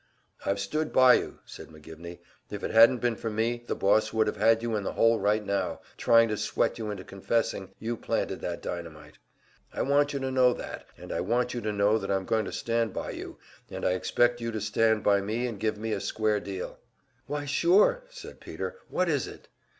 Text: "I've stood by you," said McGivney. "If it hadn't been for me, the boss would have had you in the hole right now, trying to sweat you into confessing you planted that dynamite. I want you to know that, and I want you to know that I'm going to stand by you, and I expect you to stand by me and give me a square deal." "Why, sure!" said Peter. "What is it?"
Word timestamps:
"I've 0.47 0.59
stood 0.59 0.91
by 0.91 1.13
you," 1.13 1.37
said 1.45 1.67
McGivney. 1.67 2.17
"If 2.49 2.63
it 2.63 2.71
hadn't 2.71 3.01
been 3.01 3.15
for 3.15 3.29
me, 3.29 3.63
the 3.67 3.75
boss 3.75 4.11
would 4.11 4.25
have 4.25 4.37
had 4.37 4.63
you 4.63 4.75
in 4.75 4.81
the 4.81 4.93
hole 4.93 5.19
right 5.19 5.45
now, 5.45 5.79
trying 5.95 6.27
to 6.29 6.37
sweat 6.37 6.79
you 6.79 6.89
into 6.89 7.03
confessing 7.03 7.69
you 7.77 7.95
planted 7.95 8.41
that 8.41 8.63
dynamite. 8.63 9.19
I 9.71 9.83
want 9.83 10.11
you 10.11 10.17
to 10.19 10.31
know 10.31 10.53
that, 10.53 10.87
and 10.97 11.11
I 11.11 11.21
want 11.21 11.53
you 11.53 11.61
to 11.61 11.71
know 11.71 11.99
that 11.99 12.09
I'm 12.09 12.25
going 12.25 12.45
to 12.45 12.51
stand 12.51 12.93
by 12.93 13.11
you, 13.11 13.37
and 13.69 13.85
I 13.85 13.91
expect 13.91 14.41
you 14.41 14.51
to 14.51 14.59
stand 14.59 15.03
by 15.03 15.21
me 15.21 15.45
and 15.45 15.59
give 15.59 15.77
me 15.77 15.91
a 15.91 16.01
square 16.01 16.39
deal." 16.39 16.79
"Why, 17.27 17.45
sure!" 17.45 18.05
said 18.09 18.39
Peter. 18.39 18.77
"What 18.89 19.07
is 19.07 19.27
it?" 19.27 19.49